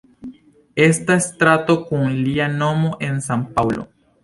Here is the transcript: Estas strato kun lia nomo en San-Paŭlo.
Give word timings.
Estas 0.85 1.27
strato 1.33 1.77
kun 1.91 2.17
lia 2.23 2.49
nomo 2.57 2.93
en 3.11 3.23
San-Paŭlo. 3.29 3.89